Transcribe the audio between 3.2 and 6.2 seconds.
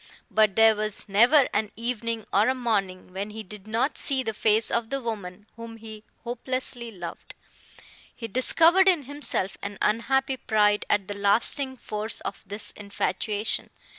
he did not see the face of the woman whom he